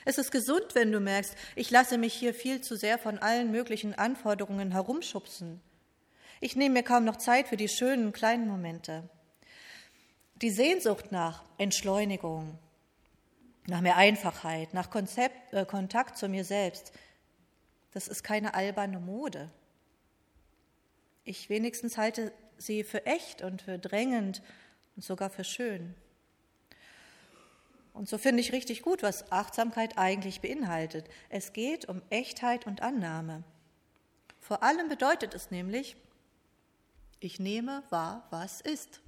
Es 0.08 0.18
ist 0.18 0.32
gesund, 0.32 0.68
wenn 0.74 0.94
du 0.94 1.02
merkst, 1.02 1.36
ich 1.58 1.70
lasse 1.70 1.98
mich 1.98 2.14
hier 2.14 2.34
viel 2.34 2.62
zu 2.62 2.78
sehr 2.78 2.98
von 2.98 3.18
allen 3.18 3.52
möglichen 3.52 3.94
Anforderungen 3.94 4.72
herumschubsen. 4.72 5.60
Ich 6.40 6.56
nehme 6.56 6.76
mir 6.76 6.84
kaum 6.84 7.04
noch 7.04 7.18
Zeit 7.18 7.50
für 7.50 7.58
die 7.58 7.68
schönen 7.68 8.14
kleinen 8.14 8.48
Momente. 8.48 9.10
Die 10.36 10.50
Sehnsucht 10.50 11.12
nach 11.12 11.44
Entschleunigung, 11.58 12.58
nach 13.66 13.82
mehr 13.82 13.98
Einfachheit, 13.98 14.74
nach 14.74 14.90
Konzept, 14.92 15.54
äh, 15.54 15.66
Kontakt 15.66 16.18
zu 16.18 16.30
mir 16.30 16.46
selbst, 16.46 16.94
das 17.92 18.08
ist 18.08 18.24
keine 18.24 18.54
alberne 18.54 19.00
Mode. 19.00 19.52
Ich 21.26 21.50
wenigstens 21.50 21.98
halte 21.98 22.32
sie 22.58 22.86
für 22.86 23.06
echt 23.06 23.42
und 23.42 23.62
für 23.62 23.78
drängend 23.78 24.42
und 24.96 25.04
sogar 25.04 25.30
für 25.30 25.44
schön. 25.44 25.96
Und 27.98 28.08
so 28.08 28.20
finde 28.20 28.42
ich 28.42 28.52
richtig 28.52 28.84
gut, 28.84 29.02
was 29.02 29.32
Achtsamkeit 29.32 29.98
eigentlich 29.98 30.40
beinhaltet. 30.40 31.10
Es 31.30 31.52
geht 31.52 31.90
um 31.90 32.04
Echtheit 32.12 32.68
und 32.68 32.84
Annahme. 32.84 33.44
Vor 34.40 34.62
allem 34.62 34.88
bedeutet 34.88 35.34
es 35.34 35.50
nämlich, 35.50 35.98
ich 37.20 37.40
nehme 37.40 37.82
wahr, 37.90 38.28
was 38.30 38.62
ist. 38.62 39.02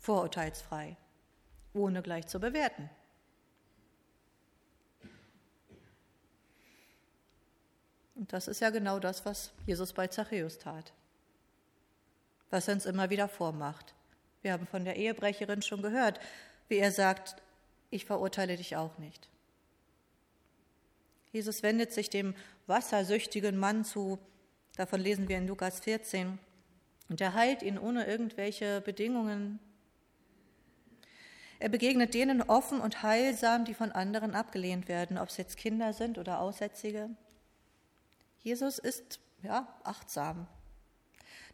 Vorurteilsfrei, 0.00 0.96
ohne 1.74 2.00
gleich 2.00 2.26
zu 2.26 2.40
bewerten. 2.40 2.88
Und 8.14 8.32
das 8.32 8.48
ist 8.48 8.60
ja 8.60 8.70
genau 8.70 8.98
das, 8.98 9.26
was 9.26 9.52
Jesus 9.66 9.92
bei 9.92 10.06
Zachäus 10.06 10.56
tat. 10.58 10.94
Was 12.48 12.66
er 12.66 12.72
uns 12.72 12.86
immer 12.86 13.10
wieder 13.10 13.28
vormacht. 13.28 13.94
Wir 14.40 14.54
haben 14.54 14.66
von 14.66 14.86
der 14.86 14.96
Ehebrecherin 14.96 15.60
schon 15.60 15.82
gehört, 15.82 16.18
wie 16.68 16.78
er 16.78 16.92
sagt, 16.92 17.42
ich 17.90 18.04
verurteile 18.04 18.56
dich 18.56 18.76
auch 18.76 18.98
nicht. 18.98 19.28
Jesus 21.32 21.62
wendet 21.62 21.92
sich 21.92 22.10
dem 22.10 22.34
wassersüchtigen 22.66 23.56
Mann 23.56 23.84
zu, 23.84 24.18
davon 24.76 25.00
lesen 25.00 25.28
wir 25.28 25.38
in 25.38 25.46
Lukas 25.46 25.80
14, 25.80 26.38
und 27.08 27.20
er 27.20 27.34
heilt 27.34 27.62
ihn 27.62 27.78
ohne 27.78 28.06
irgendwelche 28.06 28.80
Bedingungen. 28.80 29.58
Er 31.58 31.68
begegnet 31.68 32.14
denen 32.14 32.42
offen 32.42 32.80
und 32.80 33.02
heilsam, 33.02 33.64
die 33.64 33.74
von 33.74 33.92
anderen 33.92 34.34
abgelehnt 34.34 34.88
werden, 34.88 35.18
ob 35.18 35.28
es 35.28 35.38
jetzt 35.38 35.56
Kinder 35.56 35.92
sind 35.92 36.18
oder 36.18 36.40
Aussätzige. 36.40 37.10
Jesus 38.40 38.78
ist 38.78 39.20
ja 39.42 39.66
achtsam. 39.84 40.46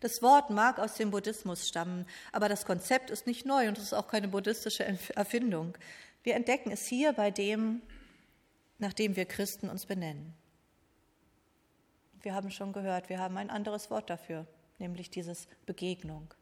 Das 0.00 0.21
Wort 0.21 0.50
mag 0.50 0.79
aus 0.79 0.95
dem 0.95 1.11
Buddhismus 1.11 1.67
stammen, 1.67 2.05
aber 2.33 2.49
das 2.49 2.67
Konzept 2.67 3.11
ist 3.11 3.26
nicht 3.26 3.47
neu 3.47 3.69
und 3.69 3.79
es 3.79 3.85
ist 3.85 3.95
auch 3.95 4.09
keine 4.09 4.29
buddhistische 4.29 4.85
Erfindung. 5.14 5.79
Wir 6.25 6.35
entdecken 6.35 6.73
es 6.73 6.87
hier 6.87 7.12
bei 7.12 7.31
dem, 7.31 7.83
nach 8.78 8.95
dem 8.95 9.14
wir 9.14 9.26
Christen 9.26 9.69
uns 9.69 9.87
benennen. 9.87 10.35
Wir 12.23 12.35
haben 12.35 12.50
schon 12.50 12.73
gehört, 12.73 13.11
wir 13.11 13.19
haben 13.19 13.37
ein 13.37 13.50
anderes 13.50 13.90
Wort 13.90 14.09
dafür, 14.09 14.47
nämlich 14.78 15.11
dieses 15.11 15.47
Begegnung. 15.66 16.33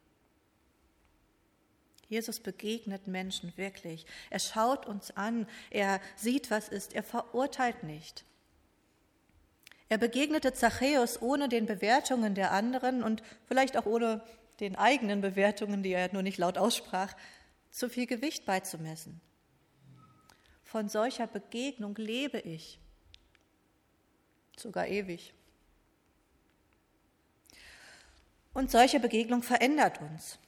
Jesus 2.07 2.39
begegnet 2.39 3.07
Menschen 3.07 3.55
wirklich. 3.57 4.05
Er 4.29 4.39
schaut 4.39 4.85
uns 4.85 5.11
an, 5.11 5.47
er 5.69 5.99
sieht, 6.15 6.49
was 6.49 6.69
ist, 6.69 6.93
er 6.93 7.03
verurteilt 7.03 7.83
nicht. 7.83 8.23
Er 9.89 9.97
begegnete 9.97 10.53
Zachäus 10.53 11.21
ohne 11.21 11.49
den 11.49 11.65
Bewertungen 11.65 12.35
der 12.35 12.51
anderen 12.51 13.03
und 13.03 13.21
vielleicht 13.47 13.75
auch 13.75 13.85
ohne 13.85 14.23
den 14.61 14.77
eigenen 14.77 15.19
Bewertungen, 15.19 15.83
die 15.83 15.91
er 15.91 16.11
nur 16.13 16.23
nicht 16.23 16.37
laut 16.37 16.57
aussprach, 16.57 17.13
zu 17.69 17.89
viel 17.89 18.07
Gewicht 18.07 18.45
beizumessen. 18.45 19.19
Von 20.73 20.89
solcher 20.89 21.27
Begegnung 21.27 21.95
lebe 21.97 22.39
ich, 22.39 22.79
sogar 24.57 24.87
ewig. 24.87 25.31
Und 28.55 28.71
solche 28.71 28.99
Begegnung 28.99 29.43
verändert 29.43 30.01
uns. 30.01 30.39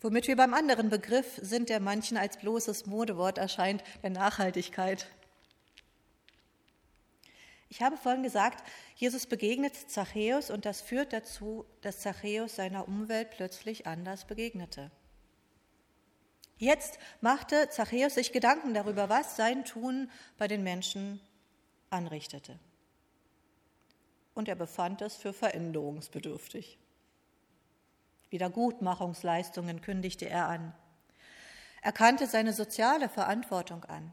Womit 0.00 0.28
wir 0.28 0.36
beim 0.36 0.54
anderen 0.54 0.88
Begriff 0.88 1.38
sind, 1.42 1.68
der 1.68 1.78
manchen 1.78 2.16
als 2.16 2.38
bloßes 2.38 2.86
Modewort 2.86 3.36
erscheint, 3.36 3.84
der 4.02 4.08
Nachhaltigkeit. 4.08 5.06
Ich 7.68 7.82
habe 7.82 7.98
vorhin 7.98 8.22
gesagt, 8.22 8.66
Jesus 8.94 9.26
begegnet 9.26 9.74
Zachäus 9.90 10.48
und 10.48 10.64
das 10.64 10.80
führt 10.80 11.12
dazu, 11.12 11.66
dass 11.82 12.00
Zachäus 12.00 12.56
seiner 12.56 12.88
Umwelt 12.88 13.28
plötzlich 13.32 13.86
anders 13.86 14.24
begegnete. 14.24 14.90
Jetzt 16.58 16.98
machte 17.20 17.68
Zachäus 17.68 18.14
sich 18.14 18.32
Gedanken 18.32 18.72
darüber, 18.72 19.08
was 19.08 19.36
sein 19.36 19.64
Tun 19.64 20.10
bei 20.38 20.48
den 20.48 20.62
Menschen 20.62 21.20
anrichtete. 21.90 22.58
Und 24.34 24.48
er 24.48 24.54
befand 24.54 25.02
es 25.02 25.16
für 25.16 25.32
veränderungsbedürftig. 25.32 26.78
Wiedergutmachungsleistungen 28.30 29.80
kündigte 29.80 30.28
er 30.28 30.48
an. 30.48 30.74
Er 31.82 31.92
kannte 31.92 32.26
seine 32.26 32.52
soziale 32.52 33.08
Verantwortung 33.08 33.84
an. 33.84 34.12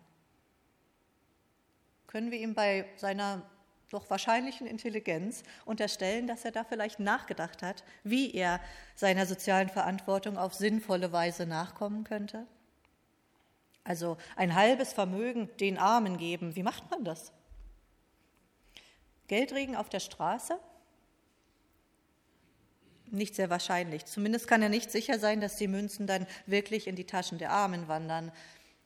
Können 2.08 2.30
wir 2.30 2.40
ihm 2.40 2.54
bei 2.54 2.86
seiner 2.98 3.42
doch 3.94 4.10
wahrscheinlichen 4.10 4.68
Intelligenz 4.68 5.44
unterstellen, 5.66 6.28
dass 6.28 6.46
er 6.46 6.52
da 6.52 6.64
vielleicht 6.64 7.00
nachgedacht 7.00 7.62
hat, 7.62 7.84
wie 8.04 8.34
er 8.34 8.60
seiner 8.96 9.26
sozialen 9.26 9.70
Verantwortung 9.70 10.38
auf 10.38 10.54
sinnvolle 10.54 11.12
Weise 11.12 11.46
nachkommen 11.46 12.04
könnte? 12.04 12.46
Also 13.84 14.18
ein 14.36 14.56
halbes 14.56 14.94
Vermögen 14.94 15.50
den 15.60 15.78
Armen 15.78 16.18
geben, 16.18 16.56
wie 16.56 16.64
macht 16.64 16.90
man 16.90 17.04
das? 17.04 17.32
Geldregen 19.28 19.76
auf 19.76 19.90
der 19.90 20.00
Straße? 20.00 20.58
nicht 23.14 23.36
sehr 23.36 23.50
wahrscheinlich. 23.50 24.06
Zumindest 24.06 24.48
kann 24.48 24.62
er 24.62 24.70
nicht 24.70 24.92
sicher 24.92 25.20
sein, 25.20 25.40
dass 25.40 25.56
die 25.56 25.68
Münzen 25.68 26.08
dann 26.08 26.26
wirklich 26.46 26.88
in 26.88 26.96
die 26.96 27.06
Taschen 27.06 27.38
der 27.38 27.52
Armen 27.52 27.88
wandern. 27.88 28.32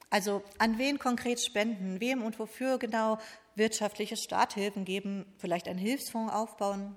Also 0.09 0.43
an 0.57 0.77
wen 0.77 0.99
konkret 0.99 1.39
spenden, 1.39 1.99
wem 1.99 2.23
und 2.23 2.39
wofür 2.39 2.77
genau 2.77 3.19
wirtschaftliche 3.55 4.15
Starthilfen 4.15 4.85
geben, 4.85 5.25
vielleicht 5.37 5.67
einen 5.67 5.79
Hilfsfonds 5.79 6.33
aufbauen. 6.33 6.95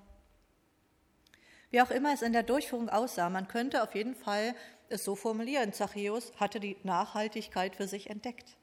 Wie 1.71 1.81
auch 1.81 1.91
immer 1.91 2.13
es 2.13 2.21
in 2.21 2.33
der 2.33 2.43
Durchführung 2.43 2.89
aussah, 2.89 3.29
man 3.29 3.47
könnte 3.47 3.83
auf 3.83 3.95
jeden 3.95 4.15
Fall 4.15 4.55
es 4.89 5.03
so 5.03 5.15
formulieren, 5.15 5.73
Zachäus 5.73 6.33
hatte 6.37 6.59
die 6.59 6.77
Nachhaltigkeit 6.83 7.75
für 7.75 7.87
sich 7.87 8.09
entdeckt. 8.09 8.57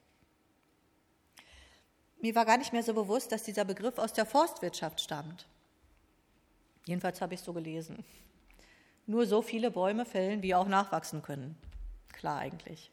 Mir 2.21 2.35
war 2.35 2.45
gar 2.45 2.59
nicht 2.59 2.73
mehr 2.73 2.83
so 2.83 2.95
bewusst, 2.95 3.33
dass 3.33 3.45
dieser 3.45 3.65
Begriff 3.65 3.99
aus 3.99 4.13
der 4.13 4.27
Forstwirtschaft 4.27 5.01
stammt. 5.01 5.47
Jedenfalls 6.87 7.21
habe 7.21 7.35
ich 7.35 7.41
es 7.41 7.47
so 7.47 7.53
gelesen 7.53 8.05
nur 9.09 9.27
so 9.27 9.43
viele 9.43 9.71
Bäume 9.71 10.05
fällen, 10.05 10.43
wie 10.43 10.55
auch 10.55 10.69
nachwachsen 10.69 11.23
können. 11.23 11.57
Klar 12.13 12.39
eigentlich. 12.39 12.91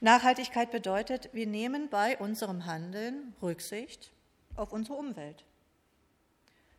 Nachhaltigkeit 0.00 0.70
bedeutet, 0.70 1.28
wir 1.32 1.46
nehmen 1.46 1.88
bei 1.88 2.16
unserem 2.18 2.66
Handeln 2.66 3.34
Rücksicht 3.42 4.12
auf 4.54 4.72
unsere 4.72 4.96
Umwelt. 4.96 5.44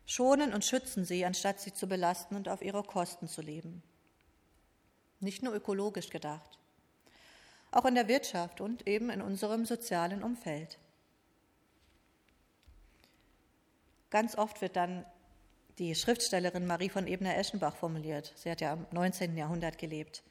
Schonen 0.06 0.54
und 0.54 0.64
schützen 0.64 1.04
sie, 1.04 1.24
anstatt 1.24 1.60
sie 1.60 1.72
zu 1.72 1.86
belasten 1.86 2.34
und 2.34 2.48
auf 2.48 2.62
ihre 2.62 2.82
Kosten 2.82 3.28
zu 3.28 3.42
leben. 3.42 3.82
Nicht 5.20 5.42
nur 5.42 5.54
ökologisch 5.54 6.08
gedacht, 6.08 6.58
auch 7.70 7.84
in 7.84 7.94
der 7.94 8.08
Wirtschaft 8.08 8.60
und 8.60 8.88
eben 8.88 9.10
in 9.10 9.20
unserem 9.20 9.66
sozialen 9.66 10.22
Umfeld. 10.22 10.78
Ganz 14.08 14.36
oft 14.36 14.60
wird 14.62 14.76
dann 14.76 15.04
die 15.78 15.94
Schriftstellerin 15.94 16.66
Marie 16.66 16.88
von 16.88 17.06
Ebner-Eschenbach 17.06 17.76
formuliert. 17.76 18.32
Sie 18.34 18.50
hat 18.50 18.60
ja 18.60 18.72
im 18.72 18.86
19. 18.90 19.36
Jahrhundert 19.36 19.78
gelebt. 19.78 20.22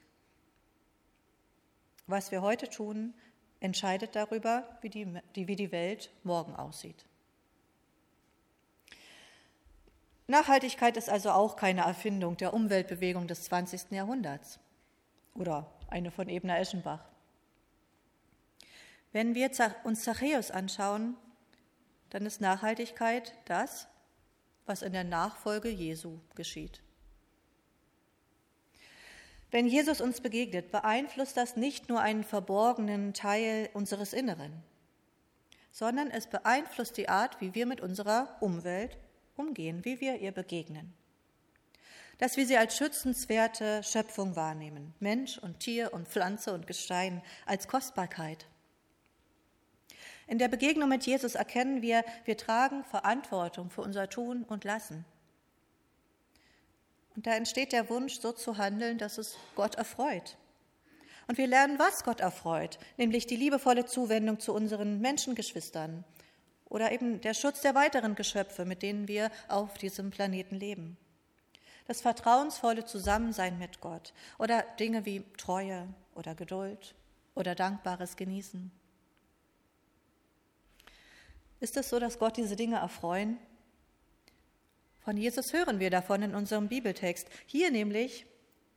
Was 2.10 2.32
wir 2.32 2.42
heute 2.42 2.68
tun, 2.68 3.14
entscheidet 3.60 4.16
darüber, 4.16 4.68
wie 4.82 4.90
die, 4.90 5.06
wie 5.36 5.56
die 5.56 5.72
Welt 5.72 6.10
morgen 6.24 6.56
aussieht. 6.56 7.06
Nachhaltigkeit 10.26 10.98
ist 10.98 11.08
also 11.08 11.30
auch 11.30 11.56
keine 11.56 11.82
Erfindung 11.82 12.36
der 12.36 12.56
Umweltbewegung 12.56 13.28
des 13.28 13.44
20. 13.44 13.92
Jahrhunderts 13.92 14.58
oder 15.36 15.70
eine 15.88 16.10
von 16.10 16.30
Ebner-Eschenbach. 16.30 17.08
Wenn 19.12 19.36
wir 19.36 19.52
uns 19.84 20.02
Zachäus 20.02 20.50
anschauen, 20.50 21.16
dann 22.10 22.26
ist 22.26 22.42
Nachhaltigkeit 22.42 23.36
das, 23.46 23.88
was 24.66 24.82
in 24.82 24.94
der 24.94 25.04
Nachfolge 25.04 25.70
Jesu 25.70 26.18
geschieht. 26.34 26.82
Wenn 29.52 29.66
Jesus 29.66 30.00
uns 30.00 30.22
begegnet, 30.22 30.72
beeinflusst 30.72 31.36
das 31.36 31.56
nicht 31.56 31.90
nur 31.90 32.02
einen 32.02 32.24
verborgenen 32.24 33.14
Teil 33.14 33.70
unseres 33.74 34.14
Inneren, 34.14 34.62
sondern 35.72 36.12
es 36.12 36.28
beeinflusst 36.28 36.98
die 36.98 37.10
Art, 37.10 37.42
wie 37.42 37.56
wir 37.56 37.66
mit 37.66 37.82
unserer 37.82 38.38
Umwelt 38.42 38.98
umgehen, 39.36 39.84
wie 39.86 40.00
wir 40.02 40.20
ihr 40.20 40.32
begegnen. 40.32 40.94
Dass 42.20 42.38
wir 42.38 42.46
sie 42.46 42.58
als 42.58 42.78
schützenswerte 42.78 43.82
Schöpfung 43.82 44.36
wahrnehmen, 44.36 44.94
Mensch 45.00 45.38
und 45.38 45.62
Tier 45.62 45.94
und 45.94 46.08
Pflanze 46.08 46.54
und 46.54 46.68
Gestein, 46.68 47.24
als 47.46 47.68
Kostbarkeit. 47.68 48.46
In 50.28 50.38
der 50.38 50.50
Begegnung 50.50 50.90
mit 50.90 51.08
Jesus 51.08 51.34
erkennen 51.34 51.82
wir, 51.82 52.04
wir 52.26 52.38
tragen 52.38 52.84
Verantwortung 52.84 53.72
für 53.72 53.82
unser 53.82 54.10
Tun 54.10 54.44
und 54.44 54.64
Lassen. 54.64 55.06
Und 57.20 57.28
da 57.28 57.34
entsteht 57.34 57.74
der 57.74 57.90
Wunsch, 57.90 58.22
so 58.22 58.32
zu 58.32 58.58
handeln, 58.58 58.98
dass 58.98 59.18
es 59.18 59.36
Gott 59.58 59.76
erfreut. 59.76 60.38
Und 61.28 61.38
wir 61.38 61.48
lernen, 61.48 61.78
was 61.78 62.06
Gott 62.06 62.22
erfreut, 62.22 62.80
nämlich 62.96 63.28
die 63.28 63.36
liebevolle 63.36 63.86
Zuwendung 63.86 64.40
zu 64.40 64.54
unseren 64.54 65.02
Menschengeschwistern 65.02 66.06
oder 66.70 66.94
eben 66.94 67.20
der 67.20 67.34
Schutz 67.34 67.60
der 67.60 67.76
weiteren 67.76 68.16
Geschöpfe, 68.16 68.64
mit 68.64 68.84
denen 68.84 69.10
wir 69.10 69.32
auf 69.50 69.78
diesem 69.78 70.12
Planeten 70.12 70.56
leben. 70.56 70.96
Das 71.88 72.00
vertrauensvolle 72.00 72.86
Zusammensein 72.86 73.60
mit 73.60 73.82
Gott 73.82 74.14
oder 74.38 74.64
Dinge 74.80 75.06
wie 75.06 75.26
Treue 75.36 75.90
oder 76.16 76.36
Geduld 76.36 76.96
oder 77.36 77.54
dankbares 77.54 78.16
Genießen. 78.16 78.72
Ist 81.60 81.76
es 81.76 81.90
so, 81.90 82.00
dass 82.00 82.18
Gott 82.18 82.38
diese 82.38 82.56
Dinge 82.56 82.78
erfreuen? 82.78 83.38
Von 85.10 85.18
Jesus 85.18 85.54
hören 85.54 85.80
wir 85.80 85.90
davon 85.90 86.22
in 86.22 86.36
unserem 86.36 86.68
Bibeltext. 86.68 87.28
Hier 87.48 87.72
nämlich 87.72 88.28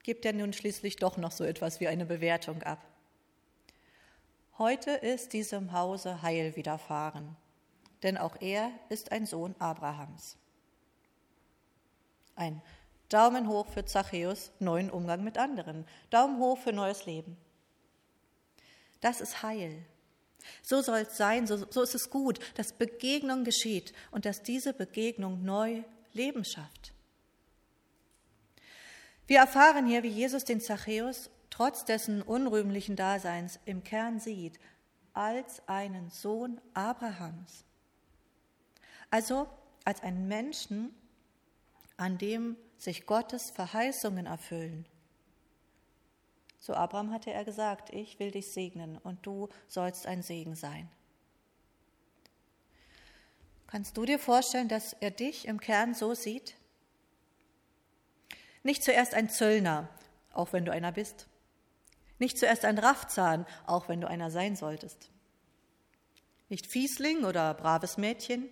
gibt 0.03 0.25
er 0.25 0.33
nun 0.33 0.55
schließlich 0.55 0.97
doch 0.97 1.19
noch 1.19 1.31
so 1.31 1.45
etwas 1.45 1.79
wie 1.79 1.89
eine 1.89 2.07
Bewertung 2.07 2.63
ab. 2.63 2.83
Heute 4.57 4.93
ist 4.93 5.35
diesem 5.35 5.73
Hause 5.73 6.23
Heil 6.23 6.57
widerfahren, 6.57 7.37
denn 8.03 8.17
auch 8.17 8.41
er 8.41 8.71
ist 8.89 9.13
ein 9.13 9.27
Sohn 9.27 9.55
Abrahams. 9.59 10.39
Ein 12.35 12.63
Daumen 13.11 13.47
hoch 13.47 13.67
für 13.67 13.85
Zachäus, 13.85 14.53
neuen 14.59 14.89
Umgang 14.89 15.23
mit 15.23 15.37
anderen. 15.37 15.85
Daumen 16.09 16.39
hoch 16.39 16.57
für 16.57 16.73
neues 16.73 17.05
Leben. 17.05 17.37
Das 19.03 19.21
ist 19.21 19.43
Heil. 19.43 19.85
So 20.63 20.81
soll 20.81 21.01
es 21.01 21.15
sein, 21.19 21.47
so, 21.47 21.71
so 21.71 21.83
ist 21.83 21.95
es 21.95 22.09
gut, 22.09 22.39
dass 22.55 22.73
Begegnung 22.73 23.45
geschieht 23.45 23.93
und 24.13 24.25
dass 24.25 24.43
diese 24.43 24.73
Begegnung 24.73 25.45
neu 25.45 25.83
Leben 26.15 26.45
schafft. 26.45 26.93
Wir 29.27 29.39
erfahren 29.39 29.87
hier, 29.87 30.03
wie 30.03 30.09
Jesus 30.09 30.45
den 30.45 30.61
Zachäus 30.61 31.31
trotz 31.51 31.85
dessen 31.85 32.23
unrühmlichen 32.23 32.97
Daseins 32.97 33.61
im 33.65 33.85
Kern 33.85 34.19
sieht, 34.19 34.59
als 35.13 35.67
einen 35.69 36.11
Sohn 36.11 36.61
Abrahams. 36.75 37.65
Also 39.11 39.47
als 39.85 40.03
einen 40.03 40.29
Menschen, 40.29 40.95
an 41.97 42.19
dem 42.19 42.57
sich 42.79 43.07
Gottes 43.07 43.51
Verheißungen 43.51 44.27
erfüllen. 44.27 44.87
Zu 46.59 46.75
Abraham 46.75 47.13
hatte 47.13 47.33
er 47.33 47.45
gesagt, 47.45 47.91
ich 47.91 48.19
will 48.19 48.31
dich 48.31 48.53
segnen 48.53 48.97
und 48.99 49.27
du 49.27 49.49
sollst 49.69 50.07
ein 50.07 50.23
Segen 50.23 50.55
sein. 50.55 50.89
Kannst 53.73 53.97
du 53.97 54.05
dir 54.05 54.19
vorstellen, 54.19 54.69
dass 54.69 54.93
er 55.01 55.11
dich 55.11 55.49
im 55.49 55.59
Kern 55.59 55.95
so 55.95 56.13
sieht? 56.13 56.57
Nicht 58.63 58.85
zuerst 58.85 59.15
ein 59.15 59.31
Zöllner, 59.31 59.89
auch 60.35 60.53
wenn 60.53 60.67
du 60.67 60.73
einer 60.73 60.93
bist. 60.93 61.27
Nicht 62.19 62.37
zuerst 62.37 62.67
ein 62.67 62.77
Raffzahn, 62.77 63.47
auch 63.65 63.89
wenn 63.89 64.03
du 64.03 64.09
einer 64.09 64.31
sein 64.31 64.57
solltest. 64.57 65.09
Nicht 66.51 66.67
Fiesling 66.67 67.25
oder 67.25 67.55
braves 67.55 67.97
Mädchen. 67.97 68.51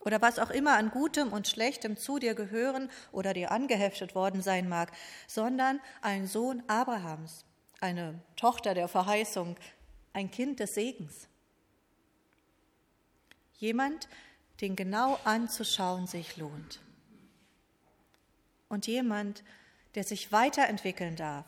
Oder 0.00 0.22
was 0.22 0.38
auch 0.38 0.48
immer 0.48 0.78
an 0.78 0.90
Gutem 0.90 1.30
und 1.30 1.46
Schlechtem 1.46 1.98
zu 1.98 2.18
dir 2.18 2.34
gehören 2.34 2.90
oder 3.12 3.34
dir 3.34 3.50
angeheftet 3.50 4.14
worden 4.14 4.40
sein 4.40 4.66
mag, 4.66 4.92
sondern 5.26 5.78
ein 6.00 6.26
Sohn 6.26 6.62
Abrahams, 6.68 7.44
eine 7.82 8.18
Tochter 8.34 8.72
der 8.72 8.88
Verheißung, 8.88 9.56
ein 10.14 10.30
Kind 10.30 10.58
des 10.58 10.72
Segens. 10.72 11.28
Jemand, 13.62 14.08
den 14.60 14.74
genau 14.74 15.20
anzuschauen 15.22 16.08
sich 16.08 16.36
lohnt 16.36 16.80
und 18.68 18.88
jemand, 18.88 19.44
der 19.94 20.02
sich 20.02 20.32
weiterentwickeln 20.32 21.14
darf 21.14 21.46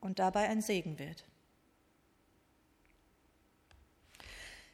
und 0.00 0.18
dabei 0.18 0.48
ein 0.48 0.60
Segen 0.60 0.98
wird. 0.98 1.22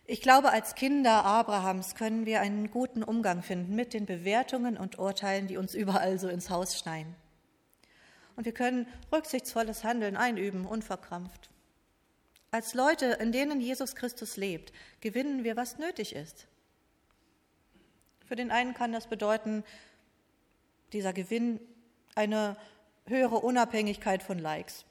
Ich 0.07 0.23
glaube, 0.23 0.51
als 0.51 0.75
Kinder 0.77 1.27
Abrahams 1.27 1.95
können 1.95 2.25
wir 2.25 2.41
einen 2.41 2.71
guten 2.71 3.03
Umgang 3.03 3.43
finden 3.43 3.77
mit 3.77 3.93
den 3.93 4.07
Bewertungen 4.07 4.79
und 4.79 4.99
Urteilen, 4.99 5.47
die 5.47 5.59
uns 5.59 5.75
überall 5.75 6.19
so 6.19 6.29
ins 6.29 6.49
Haus 6.49 6.79
schneien. 6.79 7.15
Und 8.37 8.47
wir 8.47 8.55
können 8.55 8.87
rücksichtsvolles 9.13 9.85
Handeln 9.85 10.17
einüben, 10.17 10.65
unverkrampft. 10.65 11.52
Als 12.53 12.75
Leute, 12.75 13.07
in 13.19 13.33
denen 13.33 13.63
Jesus 13.63 13.97
Christus 13.97 14.37
lebt, 14.37 14.75
gewinnen 15.01 15.43
wir, 15.43 15.57
was 15.57 15.79
nötig 15.79 16.15
ist. 16.15 16.47
Für 18.27 18.37
den 18.37 18.51
einen 18.51 18.75
kann 18.75 18.93
das 18.93 19.07
bedeuten, 19.07 19.65
dieser 20.93 21.15
Gewinn 21.15 21.61
eine 22.15 22.59
höhere 23.07 23.37
Unabhängigkeit 23.37 24.23
von 24.23 24.39
Likes. 24.39 24.85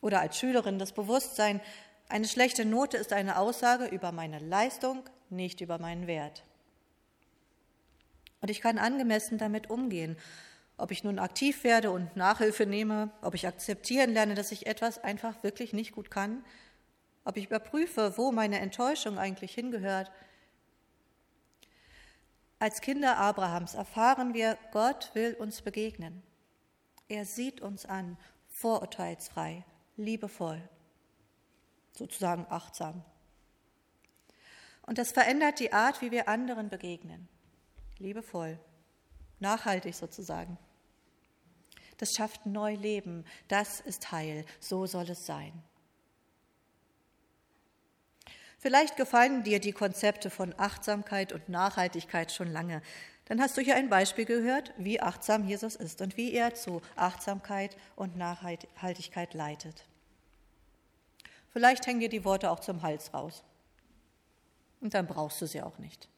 Oder 0.00 0.20
als 0.20 0.36
Schülerin 0.36 0.80
das 0.80 0.92
Bewusstsein, 0.92 1.60
eine 2.08 2.26
schlechte 2.26 2.64
Note 2.64 2.96
ist 2.96 3.12
eine 3.12 3.38
Aussage 3.38 3.86
über 3.86 4.10
meine 4.10 4.40
Leistung, 4.40 5.08
nicht 5.30 5.60
über 5.60 5.78
meinen 5.78 6.08
Wert. 6.08 6.42
Und 8.40 8.50
ich 8.50 8.60
kann 8.60 8.78
angemessen 8.78 9.38
damit 9.38 9.70
umgehen, 9.70 10.16
ob 10.78 10.92
ich 10.92 11.04
nun 11.04 11.18
aktiv 11.18 11.64
werde 11.64 11.90
und 11.90 12.16
Nachhilfe 12.16 12.64
nehme, 12.64 13.10
ob 13.20 13.34
ich 13.34 13.46
akzeptieren 13.46 14.12
lerne, 14.12 14.34
dass 14.34 14.52
ich 14.52 14.66
etwas 14.66 15.02
einfach 15.02 15.42
wirklich 15.42 15.72
nicht 15.72 15.92
gut 15.92 16.10
kann, 16.10 16.44
ob 17.24 17.36
ich 17.36 17.46
überprüfe, 17.46 18.16
wo 18.16 18.32
meine 18.32 18.60
Enttäuschung 18.60 19.18
eigentlich 19.18 19.52
hingehört, 19.52 20.10
als 22.60 22.80
Kinder 22.80 23.18
Abrahams 23.18 23.74
erfahren 23.74 24.34
wir, 24.34 24.58
Gott 24.72 25.10
will 25.14 25.34
uns 25.34 25.62
begegnen. 25.62 26.22
Er 27.08 27.24
sieht 27.24 27.60
uns 27.60 27.86
an, 27.86 28.16
vorurteilsfrei, 28.48 29.64
liebevoll, 29.96 30.60
sozusagen 31.92 32.46
achtsam. 32.50 33.04
Und 34.82 34.98
das 34.98 35.12
verändert 35.12 35.60
die 35.60 35.72
Art, 35.72 36.02
wie 36.02 36.10
wir 36.10 36.28
anderen 36.28 36.68
begegnen. 36.68 37.28
Liebevoll, 37.98 38.58
nachhaltig 39.38 39.94
sozusagen. 39.94 40.58
Das 41.98 42.14
schafft 42.14 42.46
Neuleben, 42.46 43.24
das 43.48 43.80
ist 43.80 44.10
Heil, 44.12 44.44
so 44.60 44.86
soll 44.86 45.10
es 45.10 45.26
sein. 45.26 45.52
Vielleicht 48.58 48.96
gefallen 48.96 49.44
dir 49.44 49.60
die 49.60 49.72
Konzepte 49.72 50.30
von 50.30 50.52
Achtsamkeit 50.58 51.32
und 51.32 51.48
Nachhaltigkeit 51.48 52.32
schon 52.32 52.50
lange. 52.50 52.82
Dann 53.26 53.40
hast 53.40 53.56
du 53.56 53.60
hier 53.60 53.76
ein 53.76 53.88
Beispiel 53.88 54.24
gehört, 54.24 54.72
wie 54.78 55.00
achtsam 55.00 55.46
Jesus 55.46 55.76
ist 55.76 56.00
und 56.00 56.16
wie 56.16 56.32
er 56.32 56.54
zu 56.54 56.82
Achtsamkeit 56.96 57.76
und 57.94 58.16
Nachhaltigkeit 58.16 59.34
leitet. 59.34 59.84
Vielleicht 61.50 61.86
hängen 61.86 62.00
dir 62.00 62.08
die 62.08 62.24
Worte 62.24 62.50
auch 62.50 62.60
zum 62.60 62.82
Hals 62.82 63.14
raus. 63.14 63.44
Und 64.80 64.94
dann 64.94 65.06
brauchst 65.06 65.40
du 65.40 65.46
sie 65.46 65.62
auch 65.62 65.78
nicht. 65.78 66.08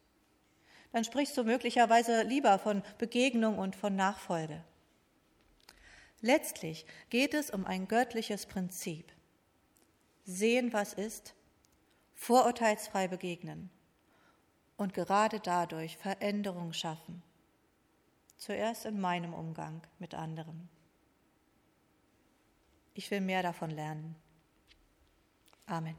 Dann 0.92 1.04
sprichst 1.04 1.36
du 1.36 1.44
möglicherweise 1.44 2.22
lieber 2.22 2.58
von 2.58 2.82
Begegnung 2.98 3.58
und 3.58 3.76
von 3.76 3.96
Nachfolge. 3.96 4.62
Letztlich 6.20 6.85
geht 7.09 7.35
es 7.35 7.50
um 7.50 7.64
ein 7.64 7.88
göttliches 7.88 8.46
Prinzip. 8.46 9.11
Sehen, 10.24 10.72
was 10.72 10.92
ist 10.92 11.35
vorurteilsfrei 12.14 13.09
begegnen 13.09 13.70
und 14.76 14.92
gerade 14.92 15.40
dadurch 15.40 15.96
Veränderung 15.96 16.72
schaffen. 16.72 17.22
Zuerst 18.37 18.85
in 18.87 19.00
meinem 19.00 19.35
Umgang 19.35 19.83
mit 19.98 20.14
anderen. 20.14 20.68
Ich 22.94 23.11
will 23.11 23.20
mehr 23.20 23.42
davon 23.42 23.70
lernen. 23.70 24.16
Amen. 25.66 25.96